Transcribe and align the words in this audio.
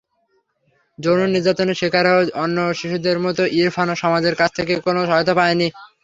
যৌন 0.99 1.21
নির্যাতনের 1.27 1.79
শিকার 1.81 2.05
অন্য 2.35 2.57
শিশুদের 2.79 3.17
মতো 3.25 3.41
ইরফানও 3.59 3.95
সমাজের 4.03 4.35
কাছ 4.37 4.49
থেকে 4.57 4.73
কোনো 4.85 4.99
সহায়তা 5.07 5.33
পায়নি। 5.39 5.67